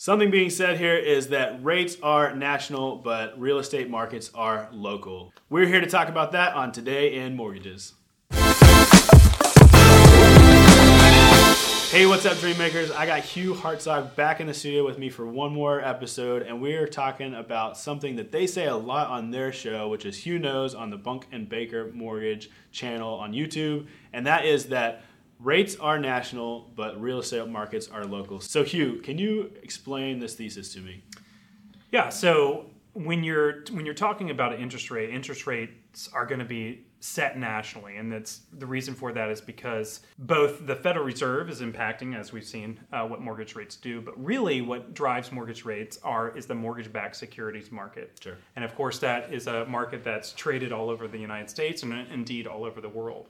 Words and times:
Something 0.00 0.30
being 0.30 0.48
said 0.48 0.78
here 0.78 0.94
is 0.94 1.30
that 1.30 1.64
rates 1.64 1.96
are 2.04 2.32
national, 2.32 2.98
but 2.98 3.36
real 3.36 3.58
estate 3.58 3.90
markets 3.90 4.30
are 4.32 4.68
local. 4.70 5.32
We're 5.50 5.66
here 5.66 5.80
to 5.80 5.88
talk 5.88 6.08
about 6.08 6.30
that 6.30 6.54
on 6.54 6.70
Today 6.70 7.14
in 7.14 7.34
Mortgages. 7.34 7.94
Hey, 11.90 12.06
what's 12.06 12.24
up, 12.26 12.36
Dreammakers? 12.36 12.94
I 12.94 13.06
got 13.06 13.22
Hugh 13.22 13.54
Hartzog 13.54 14.14
back 14.14 14.38
in 14.38 14.46
the 14.46 14.54
studio 14.54 14.86
with 14.86 14.98
me 14.98 15.10
for 15.10 15.26
one 15.26 15.52
more 15.52 15.80
episode, 15.80 16.42
and 16.42 16.62
we 16.62 16.74
are 16.74 16.86
talking 16.86 17.34
about 17.34 17.76
something 17.76 18.14
that 18.14 18.30
they 18.30 18.46
say 18.46 18.66
a 18.66 18.76
lot 18.76 19.08
on 19.08 19.32
their 19.32 19.50
show, 19.50 19.88
which 19.88 20.06
is 20.06 20.18
Hugh 20.18 20.38
Knows 20.38 20.76
on 20.76 20.90
the 20.90 20.96
Bunk 20.96 21.26
and 21.32 21.48
Baker 21.48 21.90
Mortgage 21.92 22.50
channel 22.70 23.14
on 23.14 23.32
YouTube, 23.32 23.88
and 24.12 24.24
that 24.28 24.44
is 24.44 24.66
that 24.66 25.02
rates 25.40 25.76
are 25.76 25.98
national, 25.98 26.70
but 26.74 27.00
real 27.00 27.18
estate 27.20 27.48
markets 27.48 27.88
are 27.88 28.04
local. 28.04 28.40
So, 28.40 28.64
Hugh, 28.64 29.00
can 29.02 29.18
you 29.18 29.52
explain 29.62 30.18
this 30.18 30.34
thesis 30.34 30.72
to 30.74 30.80
me? 30.80 31.02
Yeah. 31.90 32.08
So 32.10 32.66
when 32.92 33.22
you're 33.22 33.64
when 33.70 33.84
you're 33.84 33.94
talking 33.94 34.30
about 34.30 34.52
an 34.52 34.60
interest 34.60 34.90
rate, 34.90 35.10
interest 35.10 35.46
rates 35.46 36.08
are 36.12 36.26
going 36.26 36.40
to 36.40 36.44
be 36.44 36.84
set 37.00 37.38
nationally, 37.38 37.96
and 37.96 38.10
that's 38.10 38.40
the 38.58 38.66
reason 38.66 38.92
for 38.92 39.12
that 39.12 39.30
is 39.30 39.40
because 39.40 40.00
both 40.18 40.66
the 40.66 40.74
Federal 40.74 41.04
Reserve 41.04 41.48
is 41.48 41.60
impacting, 41.60 42.18
as 42.18 42.32
we've 42.32 42.44
seen, 42.44 42.80
uh, 42.92 43.06
what 43.06 43.20
mortgage 43.20 43.54
rates 43.54 43.76
do, 43.76 44.00
but 44.00 44.22
really 44.22 44.62
what 44.62 44.94
drives 44.94 45.30
mortgage 45.30 45.64
rates 45.64 46.00
are 46.02 46.36
is 46.36 46.46
the 46.46 46.56
mortgage-backed 46.56 47.14
securities 47.14 47.70
market. 47.70 48.18
Sure. 48.20 48.36
And 48.56 48.64
of 48.64 48.74
course, 48.74 48.98
that 48.98 49.32
is 49.32 49.46
a 49.46 49.64
market 49.66 50.02
that's 50.02 50.32
traded 50.32 50.72
all 50.72 50.90
over 50.90 51.06
the 51.06 51.18
United 51.18 51.48
States 51.48 51.84
and 51.84 51.92
indeed 52.12 52.48
all 52.48 52.64
over 52.64 52.80
the 52.80 52.88
world. 52.88 53.28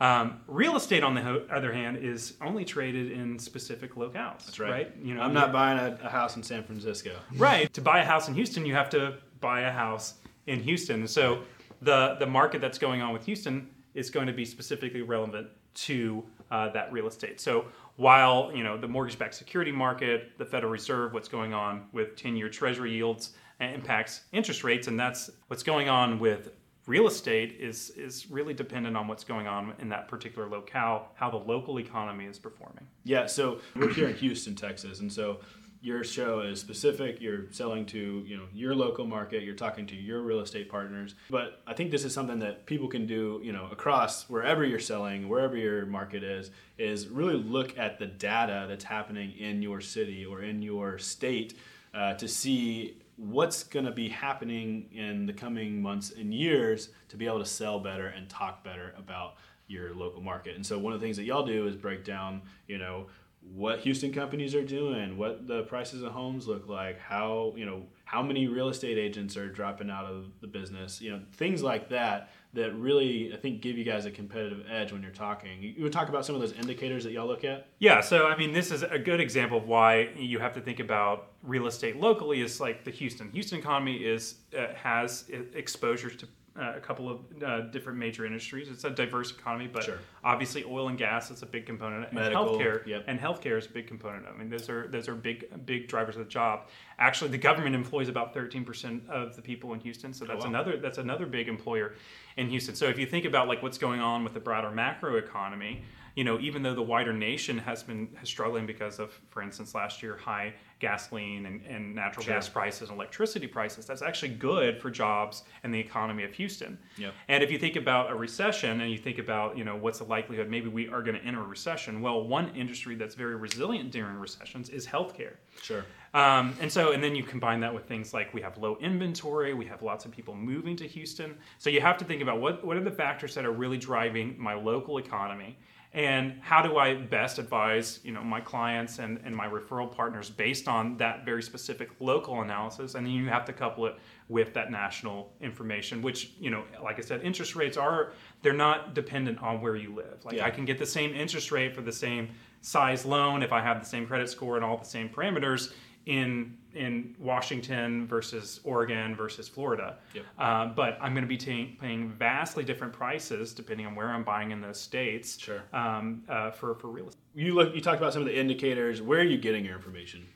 Um, 0.00 0.40
real 0.48 0.76
estate, 0.76 1.04
on 1.04 1.14
the 1.14 1.22
ho- 1.22 1.46
other 1.50 1.72
hand, 1.72 1.98
is 1.98 2.34
only 2.40 2.64
traded 2.64 3.12
in 3.12 3.38
specific 3.38 3.94
locales. 3.94 4.44
That's 4.44 4.58
right. 4.58 4.70
right? 4.70 4.96
You 5.00 5.14
know, 5.14 5.22
I'm 5.22 5.32
not 5.32 5.52
buying 5.52 5.78
a, 5.78 5.98
a 6.02 6.08
house 6.08 6.36
in 6.36 6.42
San 6.42 6.64
Francisco. 6.64 7.14
right. 7.36 7.72
To 7.72 7.80
buy 7.80 8.00
a 8.00 8.04
house 8.04 8.28
in 8.28 8.34
Houston, 8.34 8.66
you 8.66 8.74
have 8.74 8.90
to 8.90 9.18
buy 9.40 9.60
a 9.60 9.70
house 9.72 10.14
in 10.46 10.60
Houston. 10.60 11.06
So 11.06 11.42
the 11.82 12.16
the 12.18 12.26
market 12.26 12.60
that's 12.60 12.78
going 12.78 13.02
on 13.02 13.12
with 13.12 13.24
Houston 13.26 13.68
is 13.94 14.10
going 14.10 14.26
to 14.26 14.32
be 14.32 14.44
specifically 14.44 15.02
relevant 15.02 15.48
to 15.74 16.24
uh, 16.50 16.68
that 16.70 16.92
real 16.92 17.06
estate. 17.06 17.40
So 17.40 17.66
while 17.96 18.50
you 18.54 18.64
know 18.64 18.76
the 18.76 18.88
mortgage-backed 18.88 19.34
security 19.34 19.72
market, 19.72 20.32
the 20.38 20.44
Federal 20.44 20.72
Reserve, 20.72 21.12
what's 21.12 21.28
going 21.28 21.54
on 21.54 21.86
with 21.92 22.16
10-year 22.16 22.48
Treasury 22.48 22.92
yields 22.92 23.32
uh, 23.60 23.64
impacts 23.64 24.22
interest 24.32 24.64
rates, 24.64 24.88
and 24.88 24.98
that's 24.98 25.30
what's 25.48 25.62
going 25.62 25.88
on 25.88 26.18
with 26.18 26.50
real 26.86 27.06
estate 27.06 27.56
is 27.60 27.90
is 27.90 28.30
really 28.30 28.54
dependent 28.54 28.96
on 28.96 29.08
what's 29.08 29.24
going 29.24 29.46
on 29.46 29.74
in 29.78 29.88
that 29.90 30.08
particular 30.08 30.48
locale, 30.48 31.08
how 31.14 31.30
the 31.30 31.36
local 31.36 31.78
economy 31.78 32.26
is 32.26 32.38
performing. 32.38 32.86
Yeah, 33.04 33.26
so 33.26 33.60
we're 33.76 33.92
here 33.92 34.08
in 34.08 34.16
Houston, 34.16 34.54
Texas, 34.54 35.00
and 35.00 35.12
so 35.12 35.40
your 35.80 36.04
show 36.04 36.40
is 36.40 36.60
specific. 36.60 37.20
You're 37.20 37.50
selling 37.50 37.84
to 37.86 38.24
you 38.26 38.36
know 38.36 38.44
your 38.54 38.74
local 38.74 39.04
market. 39.04 39.42
You're 39.42 39.56
talking 39.56 39.86
to 39.88 39.96
your 39.96 40.22
real 40.22 40.40
estate 40.40 40.68
partners. 40.68 41.14
But 41.28 41.60
I 41.66 41.74
think 41.74 41.90
this 41.90 42.04
is 42.04 42.14
something 42.14 42.38
that 42.38 42.66
people 42.66 42.88
can 42.88 43.06
do 43.06 43.40
you 43.42 43.52
know 43.52 43.68
across 43.70 44.28
wherever 44.28 44.64
you're 44.64 44.78
selling, 44.78 45.28
wherever 45.28 45.56
your 45.56 45.86
market 45.86 46.22
is, 46.22 46.50
is 46.78 47.08
really 47.08 47.34
look 47.36 47.76
at 47.78 47.98
the 47.98 48.06
data 48.06 48.66
that's 48.68 48.84
happening 48.84 49.32
in 49.32 49.60
your 49.60 49.80
city 49.80 50.24
or 50.24 50.42
in 50.42 50.62
your 50.62 50.98
state 50.98 51.58
uh, 51.94 52.14
to 52.14 52.28
see 52.28 53.01
what's 53.22 53.62
going 53.62 53.84
to 53.84 53.92
be 53.92 54.08
happening 54.08 54.88
in 54.92 55.26
the 55.26 55.32
coming 55.32 55.80
months 55.80 56.10
and 56.10 56.34
years 56.34 56.88
to 57.08 57.16
be 57.16 57.26
able 57.26 57.38
to 57.38 57.46
sell 57.46 57.78
better 57.78 58.08
and 58.08 58.28
talk 58.28 58.64
better 58.64 58.92
about 58.98 59.34
your 59.68 59.94
local 59.94 60.20
market. 60.20 60.56
And 60.56 60.66
so 60.66 60.76
one 60.76 60.92
of 60.92 61.00
the 61.00 61.06
things 61.06 61.16
that 61.18 61.22
y'all 61.22 61.46
do 61.46 61.68
is 61.68 61.76
break 61.76 62.04
down, 62.04 62.42
you 62.66 62.78
know, 62.78 63.06
what 63.54 63.80
Houston 63.80 64.12
companies 64.12 64.54
are 64.54 64.64
doing, 64.64 65.18
what 65.18 65.46
the 65.46 65.62
prices 65.64 66.02
of 66.02 66.12
homes 66.12 66.46
look 66.46 66.68
like, 66.68 66.98
how, 66.98 67.52
you 67.56 67.66
know, 67.66 67.82
how 68.04 68.22
many 68.22 68.46
real 68.46 68.68
estate 68.68 68.98
agents 68.98 69.36
are 69.36 69.48
dropping 69.48 69.90
out 69.90 70.04
of 70.04 70.26
the 70.40 70.46
business, 70.46 71.00
you 71.00 71.10
know, 71.10 71.20
things 71.32 71.62
like 71.62 71.88
that 71.90 72.30
that 72.54 72.74
really 72.76 73.32
I 73.32 73.36
think 73.36 73.62
give 73.62 73.78
you 73.78 73.84
guys 73.84 74.04
a 74.04 74.10
competitive 74.10 74.66
edge 74.70 74.92
when 74.92 75.02
you're 75.02 75.10
talking. 75.10 75.62
You 75.62 75.82
would 75.82 75.92
talk 75.92 76.08
about 76.08 76.26
some 76.26 76.34
of 76.34 76.40
those 76.40 76.52
indicators 76.52 77.04
that 77.04 77.12
y'all 77.12 77.26
look 77.26 77.44
at? 77.44 77.66
Yeah, 77.78 78.00
so 78.00 78.26
I 78.26 78.36
mean 78.36 78.52
this 78.52 78.70
is 78.70 78.82
a 78.82 78.98
good 78.98 79.20
example 79.20 79.58
of 79.58 79.66
why 79.66 80.10
you 80.16 80.38
have 80.38 80.52
to 80.54 80.60
think 80.60 80.78
about 80.78 81.32
real 81.42 81.66
estate 81.66 81.96
locally 81.96 82.42
is 82.42 82.60
like 82.60 82.84
the 82.84 82.90
Houston. 82.90 83.30
Houston 83.30 83.58
economy 83.58 83.96
is 83.96 84.36
uh, 84.56 84.74
has 84.74 85.24
exposures 85.54 86.16
to 86.16 86.28
uh, 86.58 86.74
a 86.76 86.80
couple 86.80 87.08
of 87.08 87.20
uh, 87.42 87.60
different 87.70 87.98
major 87.98 88.26
industries. 88.26 88.68
It's 88.68 88.84
a 88.84 88.90
diverse 88.90 89.30
economy, 89.30 89.68
but 89.72 89.84
sure. 89.84 89.98
obviously 90.22 90.64
oil 90.64 90.88
and 90.88 90.98
gas 90.98 91.30
is 91.30 91.42
a 91.42 91.46
big 91.46 91.64
component, 91.66 92.04
and 92.04 92.12
Medical, 92.12 92.58
healthcare 92.58 92.86
yep. 92.86 93.04
and 93.06 93.18
healthcare 93.18 93.58
is 93.58 93.66
a 93.66 93.70
big 93.70 93.86
component. 93.86 94.26
I 94.26 94.36
mean, 94.36 94.50
those 94.50 94.68
are 94.68 94.86
those 94.88 95.08
are 95.08 95.14
big 95.14 95.46
big 95.64 95.88
drivers 95.88 96.16
of 96.16 96.24
the 96.24 96.30
job. 96.30 96.68
Actually, 96.98 97.30
the 97.30 97.38
government 97.38 97.74
employs 97.74 98.08
about 98.08 98.34
13% 98.34 99.08
of 99.08 99.34
the 99.34 99.42
people 99.42 99.72
in 99.72 99.80
Houston, 99.80 100.12
so 100.12 100.24
that's 100.24 100.44
Oh, 100.44 100.44
wow. 100.44 100.50
another 100.50 100.76
that's 100.76 100.98
another 100.98 101.26
big 101.26 101.48
employer 101.48 101.94
in 102.36 102.48
Houston. 102.50 102.74
So 102.74 102.86
if 102.86 102.98
you 102.98 103.06
think 103.06 103.24
about 103.24 103.48
like 103.48 103.62
what's 103.62 103.78
going 103.78 104.00
on 104.00 104.24
with 104.24 104.34
the 104.34 104.40
broader 104.40 104.70
macro 104.70 105.16
economy, 105.16 105.82
you 106.14 106.24
know, 106.24 106.38
even 106.40 106.62
though 106.62 106.74
the 106.74 106.82
wider 106.82 107.12
nation 107.12 107.58
has 107.58 107.82
been 107.82 108.08
has 108.16 108.28
struggling 108.28 108.66
because 108.66 108.98
of, 108.98 109.18
for 109.30 109.42
instance, 109.42 109.74
last 109.74 110.02
year 110.02 110.16
high 110.16 110.52
gasoline 110.78 111.46
and, 111.46 111.62
and 111.64 111.94
natural 111.94 112.24
Sure. 112.24 112.34
gas 112.34 112.48
prices 112.48 112.88
and 112.88 112.98
electricity 112.98 113.46
prices, 113.46 113.86
that's 113.86 114.02
actually 114.02 114.30
good 114.30 114.80
for 114.80 114.90
jobs 114.90 115.44
and 115.62 115.72
the 115.72 115.78
economy 115.78 116.24
of 116.24 116.32
Houston. 116.34 116.76
Yep. 116.98 117.14
And 117.28 117.42
if 117.42 117.50
you 117.50 117.58
think 117.58 117.76
about 117.76 118.10
a 118.10 118.14
recession 118.14 118.80
and 118.80 118.90
you 118.90 118.98
think 118.98 119.18
about, 119.18 119.56
you 119.56 119.64
know, 119.64 119.76
what's 119.76 119.98
the 119.98 120.04
likelihood 120.04 120.50
maybe 120.50 120.68
we 120.68 120.88
are 120.88 121.02
going 121.02 121.18
to 121.18 121.24
enter 121.24 121.40
a 121.40 121.46
recession, 121.46 122.00
well, 122.00 122.26
one 122.26 122.54
industry 122.54 122.94
that's 122.96 123.14
very 123.14 123.36
resilient 123.36 123.90
during 123.92 124.16
recessions 124.16 124.68
is 124.68 124.86
healthcare. 124.86 125.34
Sure. 125.62 125.84
Um, 126.14 126.54
and 126.60 126.70
so, 126.70 126.92
and 126.92 127.02
then 127.02 127.14
you 127.14 127.22
combine 127.22 127.60
that 127.60 127.72
with 127.72 127.86
things 127.86 128.12
like 128.12 128.34
we 128.34 128.42
have 128.42 128.58
low 128.58 128.76
inventory, 128.80 129.54
we 129.54 129.64
have 129.66 129.82
lots 129.82 130.04
of 130.04 130.10
people 130.10 130.34
moving 130.34 130.76
to 130.76 130.86
Houston. 130.86 131.36
So 131.58 131.70
you 131.70 131.80
have 131.80 131.96
to 131.98 132.04
think 132.04 132.20
about 132.20 132.40
what, 132.40 132.66
what 132.66 132.76
are 132.76 132.84
the 132.84 132.90
factors 132.90 133.34
that 133.34 133.46
are 133.46 133.52
really 133.52 133.78
driving 133.78 134.34
my 134.38 134.54
local 134.54 134.98
economy 134.98 135.56
and 135.94 136.38
how 136.40 136.62
do 136.62 136.78
I 136.78 136.94
best 136.94 137.38
advise, 137.38 138.00
you 138.02 138.12
know, 138.12 138.22
my 138.22 138.40
clients 138.40 138.98
and, 138.98 139.20
and 139.24 139.36
my 139.36 139.46
referral 139.46 139.94
partners 139.94 140.30
based 140.30 140.66
on 140.66 140.96
that 140.96 141.26
very 141.26 141.42
specific 141.42 141.90
local 142.00 142.40
analysis. 142.40 142.94
And 142.94 143.06
then 143.06 143.12
you 143.12 143.28
have 143.28 143.44
to 143.44 143.52
couple 143.52 143.84
it 143.86 143.96
with 144.28 144.54
that 144.54 144.70
national 144.70 145.30
information, 145.42 146.00
which, 146.00 146.32
you 146.40 146.50
know, 146.50 146.64
like 146.82 146.98
I 146.98 147.02
said, 147.02 147.22
interest 147.22 147.56
rates 147.56 147.76
are, 147.76 148.12
they're 148.40 148.54
not 148.54 148.94
dependent 148.94 149.42
on 149.42 149.60
where 149.60 149.76
you 149.76 149.94
live. 149.94 150.24
Like 150.24 150.36
Yeah. 150.36 150.46
I 150.46 150.50
can 150.50 150.64
get 150.64 150.78
the 150.78 150.86
same 150.86 151.14
interest 151.14 151.52
rate 151.52 151.74
for 151.74 151.82
the 151.82 151.92
same 151.92 152.30
size 152.62 153.04
loan 153.04 153.42
if 153.42 153.52
I 153.52 153.60
have 153.60 153.78
the 153.78 153.86
same 153.86 154.06
credit 154.06 154.30
score 154.30 154.56
and 154.56 154.64
all 154.64 154.78
the 154.78 154.84
same 154.84 155.10
parameters 155.10 155.74
in 156.06 156.56
in 156.74 157.14
Washington 157.18 158.06
versus 158.06 158.60
Oregon 158.64 159.14
versus 159.14 159.46
Florida. 159.46 159.98
Yep. 160.14 160.24
Uh, 160.38 160.66
but 160.68 160.96
I'm 161.02 161.12
going 161.12 161.22
to 161.22 161.28
be 161.28 161.36
ta- 161.36 161.70
paying 161.80 162.08
vastly 162.08 162.64
different 162.64 162.94
prices 162.94 163.52
depending 163.52 163.84
on 163.86 163.94
where 163.94 164.08
I'm 164.08 164.24
buying 164.24 164.52
in 164.52 164.60
those 164.62 164.80
states. 164.80 165.38
Sure. 165.38 165.62
Um, 165.72 166.22
uh, 166.28 166.50
for 166.50 166.74
for 166.76 166.88
real 166.88 167.08
estate. 167.08 167.20
You 167.34 167.54
look. 167.54 167.74
You 167.74 167.80
talked 167.80 167.98
about 167.98 168.12
some 168.12 168.22
of 168.22 168.28
the 168.28 168.38
indicators. 168.38 169.02
Where 169.02 169.20
are 169.20 169.24
you 169.24 169.38
getting 169.38 169.64
your 169.64 169.74
information? 169.76 170.26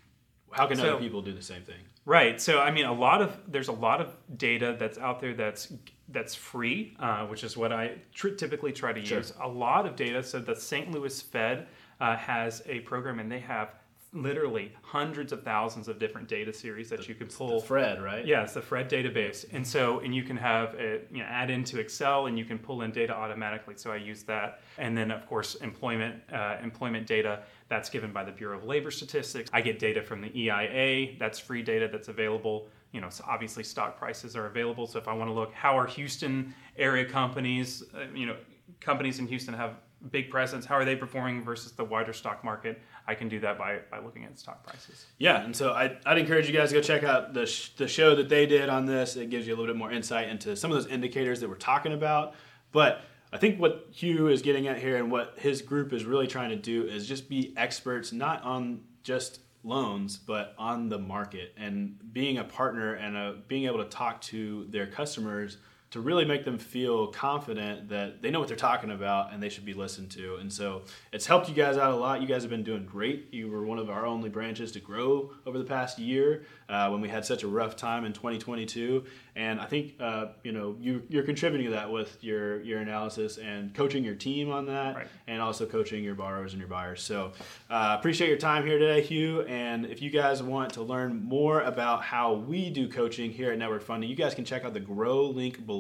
How 0.53 0.67
can 0.67 0.77
So- 0.77 0.91
other 0.95 1.01
people 1.03 1.23
do 1.23 1.33
the 1.33 1.43
same 1.43 1.63
thing? 1.63 1.81
Right. 2.05 2.41
So 2.41 2.61
I 2.61 2.71
mean, 2.71 2.85
a 2.85 2.93
lot 2.93 3.21
of 3.23 3.37
there's 3.49 3.69
a 3.69 3.73
lot 3.73 4.01
of 4.01 4.15
data 4.37 4.77
that's 4.79 4.99
out 4.99 5.21
there 5.21 5.35
that's 5.35 5.73
that's 6.11 6.35
free, 6.37 6.95
uh, 7.01 7.27
which 7.27 7.43
is 7.43 7.57
what 7.57 7.73
I 7.73 7.97
tr- 8.15 8.29
typically 8.29 8.73
try 8.73 8.93
to 8.93 9.05
Sure. 9.05 9.19
use. 9.19 9.33
A 9.41 9.49
lot 9.49 9.87
of 9.87 9.97
data. 9.97 10.23
So 10.23 10.39
the 10.39 10.55
St. 10.55 10.93
Louis 10.93 11.21
Fed 11.21 11.67
uh, 12.01 12.15
has 12.17 12.63
a 12.67 12.79
program, 12.81 13.19
and 13.19 13.33
they 13.33 13.41
have 13.41 13.75
literally 14.23 14.73
hundreds 14.83 15.33
of 15.33 15.43
thousands 15.43 15.89
of 15.89 15.99
different 15.99 16.29
data 16.29 16.53
series 16.53 16.89
that 16.91 17.09
you 17.09 17.15
can 17.15 17.27
pull. 17.27 17.61
The 17.61 17.67
Fred, 17.67 18.03
right? 18.03 18.27
Yeah, 18.27 18.43
it's 18.43 18.55
the 18.55 18.63
Fred 18.63 18.91
database, 18.91 19.47
and 19.53 19.67
so 19.67 20.01
and 20.01 20.15
you 20.15 20.23
can 20.23 20.37
have 20.37 20.75
it 20.75 21.09
you 21.13 21.19
know 21.19 21.25
add 21.25 21.51
into 21.51 21.79
Excel, 21.79 22.27
and 22.27 22.39
you 22.39 22.45
can 22.45 22.59
pull 22.59 22.83
in 22.83 22.93
data 22.93 23.15
automatically. 23.15 23.75
So 23.77 23.93
I 23.93 23.97
use 23.97 24.23
that, 24.25 24.61
and 24.79 24.97
then 24.97 25.11
of 25.11 25.27
course 25.27 25.57
employment 25.57 26.23
uh, 26.33 26.57
employment 26.63 27.07
data 27.07 27.43
that's 27.69 27.91
given 27.91 28.13
by 28.13 28.25
the 28.25 28.33
Bureau 28.33 28.59
of 28.59 28.65
Labor 28.65 28.91
Statistics. 28.91 29.51
I 29.53 29.61
get 29.61 29.79
data 29.79 30.03
from 30.03 30.21
the 30.21 30.39
EIA. 30.39 31.17
That's 31.19 31.39
free 31.39 31.63
data 31.63 31.89
that's 31.91 32.09
available. 32.09 32.69
You 32.93 33.01
know, 33.01 33.11
so 33.11 33.25
obviously 33.29 33.65
stock 33.65 33.99
prices 33.99 34.37
are 34.37 34.47
available. 34.47 34.87
So 34.87 34.99
if 34.99 35.09
I 35.09 35.13
want 35.13 35.29
to 35.29 35.35
look, 35.35 35.53
how 35.53 35.79
are 35.79 35.87
Houston 35.87 36.55
area 36.79 37.05
companies? 37.05 37.83
Uh, 37.95 38.07
you 38.15 38.27
know, 38.27 38.37
companies 38.81 39.19
in 39.19 39.27
Houston 39.27 39.55
have 39.55 39.75
big 40.11 40.31
presence. 40.31 40.65
How 40.65 40.77
are 40.77 40.85
they 40.85 40.97
performing 40.97 41.45
versus 41.45 41.73
the 41.73 41.85
wider 41.85 42.13
stock 42.13 42.45
market? 42.45 42.81
I 43.07 43.15
can 43.15 43.29
do 43.29 43.41
that 43.41 43.59
by, 43.59 43.81
by 43.91 44.01
looking 44.01 44.25
at 44.25 44.39
stock 44.39 44.65
prices. 44.65 45.07
Yeah, 45.19 45.43
and 45.43 45.55
so 45.55 45.73
I, 45.73 45.97
I'd 46.05 46.19
encourage 46.19 46.47
you 46.47 46.53
guys 46.53 46.71
to 46.71 46.75
go 46.77 46.83
check 46.83 47.03
out 47.03 47.35
the, 47.35 47.47
sh- 47.47 47.71
the 47.77 47.89
show 47.89 48.15
that 48.17 48.29
they 48.29 48.47
did 48.47 48.69
on 48.69 48.87
this. 48.87 49.17
It 49.17 49.31
gives 49.31 49.47
you 49.47 49.55
a 49.55 49.57
little 49.57 49.73
bit 49.73 49.79
more 49.79 49.93
insight 49.93 50.29
into 50.29 50.57
some 50.57 50.71
of 50.71 50.77
those 50.77 50.91
indicators 50.91 51.41
that 51.41 51.49
we're 51.49 51.57
talking 51.57 51.93
about. 51.93 52.35
But 52.73 53.03
I 53.33 53.39
think 53.39 53.61
what 53.61 53.89
Hugh 53.91 54.29
is 54.29 54.43
getting 54.43 54.69
at 54.69 54.79
here 54.79 54.97
and 54.97 55.11
what 55.11 55.35
his 55.39 55.63
group 55.63 55.93
is 55.93 56.05
really 56.05 56.27
trying 56.27 56.51
to 56.51 56.57
do 56.57 56.85
is 56.85 57.07
just 57.07 57.29
be 57.29 57.55
experts, 57.57 58.13
not 58.13 58.43
on 58.43 58.83
just 59.03 59.41
loans, 59.63 60.17
but 60.17 60.55
on 60.59 60.89
the 60.89 60.99
market 60.99 61.53
and 61.57 61.99
being 62.13 62.39
a 62.39 62.45
partner 62.45 62.95
and 62.95 63.17
a, 63.17 63.37
being 63.49 63.65
able 63.65 63.79
to 63.79 63.89
talk 63.89 64.21
to 64.21 64.67
their 64.71 64.87
customers 64.87 65.59
to 65.93 66.01
really 66.01 66.25
make 66.25 66.45
them 66.45 66.59
feel 66.59 67.07
confident 67.07 67.89
that 67.89 68.21
they 68.21 68.31
know 68.31 68.41
what 68.41 68.49
they're 68.49 68.57
talking 68.57 68.91
about 68.91 69.33
and 69.33 69.41
they 69.41 69.49
should 69.49 69.65
be 69.65 69.73
listened 69.73 70.11
to. 70.11 70.37
And 70.37 70.53
so 70.53 70.83
it's 71.13 71.27
helped 71.27 71.49
you 71.49 71.55
guys 71.55 71.77
out 71.77 71.93
a 71.93 71.97
lot. 71.97 72.21
You 72.21 72.27
guys 72.27 72.43
have 72.43 72.51
been 72.51 72.65
doing 72.65 72.85
great. 72.85 73.33
You 73.33 73.49
were 73.49 73.65
one 73.65 73.79
of 73.79 73.89
our 73.89 74.05
only 74.05 74.29
branches 74.29 74.73
to 74.73 74.81
grow 74.81 75.31
over 75.47 75.59
the 75.59 75.65
past 75.65 75.99
year 76.01 76.45
uh, 76.69 76.89
when 76.89 77.01
we 77.01 77.09
had 77.09 77.25
such 77.25 77.45
a 77.45 77.49
rough 77.49 77.77
time 77.77 78.05
in 78.05 78.13
2022. 78.13 79.05
And 79.37 79.61
I 79.61 79.67
think 79.67 79.95
uh, 80.01 80.29
you 80.43 80.51
know 80.53 80.77
you, 80.81 81.03
you're 81.09 81.23
contributing 81.23 81.67
to 81.67 81.73
that 81.75 81.91
with 81.93 82.19
your 82.25 82.61
your 82.63 82.81
analysis 82.81 83.37
and 83.39 83.73
coaching 83.75 84.03
your 84.03 84.15
team 84.15 84.51
on 84.51 84.67
that, 84.67 84.97
Right. 84.97 85.07
and 85.29 85.41
also 85.43 85.67
coaching 85.67 86.03
your 86.03 86.15
borrowers 86.15 86.53
and 86.53 86.59
your 86.61 86.69
buyers. 86.71 87.03
So 87.03 87.33
uh, 87.71 87.97
appreciate 87.99 88.29
your 88.29 88.39
time 88.39 88.65
here 88.67 88.79
today, 88.79 89.03
Hugh. 89.03 89.43
And 89.43 89.85
if 89.87 90.01
you 90.03 90.09
guys 90.11 90.43
want 90.43 90.73
to 90.75 90.83
learn 90.83 91.23
more 91.23 91.61
about 91.61 92.03
how 92.03 92.33
we 92.33 92.71
do 92.71 92.89
coaching 92.89 93.31
here 93.31 93.53
at 93.53 93.59
Network 93.59 93.83
Funding, 93.83 94.09
you 94.09 94.17
guys 94.17 94.35
can 94.35 94.45
check 94.47 94.65
out 94.65 94.73
the 94.75 94.81
Grow 94.81 95.27
link 95.27 95.65
below 95.67 95.76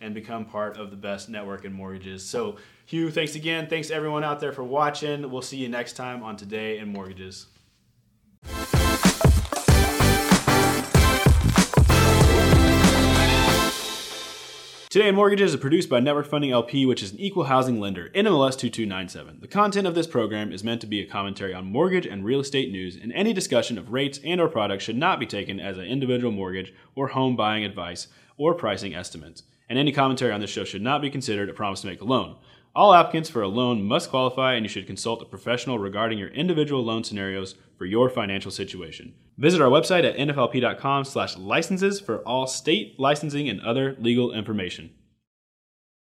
and 0.00 0.14
become 0.14 0.44
part 0.44 0.76
of 0.76 0.90
the 0.90 0.96
best 0.96 1.28
network 1.28 1.64
in 1.64 1.72
mortgages. 1.72 2.24
So 2.24 2.56
Hugh, 2.86 3.10
thanks 3.10 3.34
again. 3.34 3.66
Thanks 3.66 3.90
everyone 3.90 4.24
out 4.24 4.40
there 4.40 4.52
for 4.52 4.62
watching. 4.62 5.30
We'll 5.30 5.42
see 5.42 5.56
you 5.56 5.68
next 5.68 5.94
time 5.94 6.22
on 6.22 6.36
Today 6.36 6.78
in 6.78 6.88
Mortgages. 6.88 7.46
Today 14.94 15.08
in 15.08 15.16
Mortgages 15.16 15.54
is 15.54 15.60
produced 15.60 15.88
by 15.88 15.98
Network 15.98 16.28
Funding 16.28 16.52
LP, 16.52 16.86
which 16.86 17.02
is 17.02 17.10
an 17.10 17.18
equal 17.18 17.46
housing 17.46 17.80
lender, 17.80 18.10
NMLS 18.14 18.56
2297. 18.56 19.40
The 19.40 19.48
content 19.48 19.88
of 19.88 19.96
this 19.96 20.06
program 20.06 20.52
is 20.52 20.62
meant 20.62 20.80
to 20.82 20.86
be 20.86 21.00
a 21.00 21.04
commentary 21.04 21.52
on 21.52 21.66
mortgage 21.66 22.06
and 22.06 22.24
real 22.24 22.38
estate 22.38 22.70
news, 22.70 22.94
and 22.94 23.12
any 23.12 23.32
discussion 23.32 23.76
of 23.76 23.90
rates 23.90 24.20
and 24.24 24.40
or 24.40 24.46
products 24.46 24.84
should 24.84 24.96
not 24.96 25.18
be 25.18 25.26
taken 25.26 25.58
as 25.58 25.78
an 25.78 25.86
individual 25.86 26.30
mortgage 26.30 26.72
or 26.94 27.08
home 27.08 27.34
buying 27.34 27.64
advice 27.64 28.06
or 28.36 28.54
pricing 28.54 28.94
estimates. 28.94 29.42
And 29.68 29.80
any 29.80 29.90
commentary 29.90 30.30
on 30.30 30.40
this 30.40 30.50
show 30.50 30.62
should 30.62 30.80
not 30.80 31.02
be 31.02 31.10
considered 31.10 31.50
a 31.50 31.54
promise 31.54 31.80
to 31.80 31.88
make 31.88 32.00
a 32.00 32.04
loan. 32.04 32.36
All 32.76 32.92
applicants 32.92 33.28
for 33.28 33.40
a 33.40 33.46
loan 33.46 33.84
must 33.84 34.10
qualify, 34.10 34.54
and 34.54 34.64
you 34.64 34.68
should 34.68 34.88
consult 34.88 35.22
a 35.22 35.26
professional 35.26 35.78
regarding 35.78 36.18
your 36.18 36.30
individual 36.30 36.82
loan 36.82 37.04
scenarios 37.04 37.54
for 37.78 37.84
your 37.84 38.10
financial 38.10 38.50
situation. 38.50 39.14
Visit 39.38 39.62
our 39.62 39.70
website 39.70 40.04
at 40.04 40.16
nflp.com/licenses 40.16 42.00
for 42.00 42.18
all 42.22 42.48
state 42.48 42.98
licensing 42.98 43.48
and 43.48 43.60
other 43.60 43.94
legal 44.00 44.32
information. 44.32 44.90